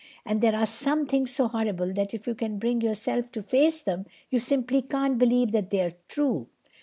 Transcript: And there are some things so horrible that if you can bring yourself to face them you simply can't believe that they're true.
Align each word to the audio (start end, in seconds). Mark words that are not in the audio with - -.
And 0.25 0.41
there 0.41 0.55
are 0.55 0.65
some 0.65 1.05
things 1.05 1.29
so 1.29 1.47
horrible 1.47 1.93
that 1.93 2.15
if 2.15 2.25
you 2.25 2.33
can 2.33 2.57
bring 2.57 2.81
yourself 2.81 3.31
to 3.33 3.43
face 3.43 3.83
them 3.83 4.07
you 4.31 4.39
simply 4.39 4.81
can't 4.81 5.19
believe 5.19 5.51
that 5.51 5.69
they're 5.69 5.93
true. 6.07 6.47